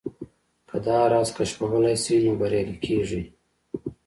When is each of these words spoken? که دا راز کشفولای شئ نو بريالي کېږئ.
که 0.69 0.77
دا 0.85 0.99
راز 1.11 1.29
کشفولای 1.37 1.95
شئ 2.03 2.17
نو 2.23 2.33
بريالي 2.39 2.75
کېږئ. 2.85 3.21